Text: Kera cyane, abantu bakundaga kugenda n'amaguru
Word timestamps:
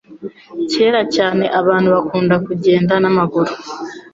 Kera 0.71 1.01
cyane, 1.15 1.43
abantu 1.59 1.87
bakundaga 1.95 2.43
kugenda 2.47 2.93
n'amaguru 3.01 3.51